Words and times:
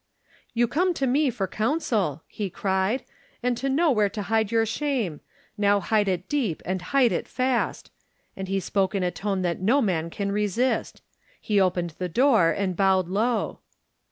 "*You 0.55 0.67
come 0.67 0.95
to 0.95 1.05
me 1.05 1.29
for 1.29 1.45
counsel,' 1.47 2.23
he 2.27 2.49
cried, 2.49 3.03
*and 3.43 3.55
to 3.57 3.69
know 3.69 3.91
where 3.91 4.09
to 4.09 4.23
hide 4.23 4.51
your 4.51 4.65
shame. 4.65 5.21
Now 5.59 5.79
hide 5.79 6.07
it 6.07 6.27
deep 6.27 6.63
and 6.65 6.81
hide 6.81 7.11
it 7.11 7.27
fast,' 7.27 7.91
and 8.35 8.47
he 8.47 8.59
spoke 8.59 8.95
in 8.95 9.03
a 9.03 9.11
tone 9.11 9.43
that 9.43 9.61
no 9.61 9.79
man 9.79 10.09
can 10.09 10.31
resist. 10.31 11.03
He 11.39 11.61
opened 11.61 11.91
the 11.99 12.09
door 12.09 12.49
and 12.49 12.75
bowed 12.75 13.09
low. 13.09 13.59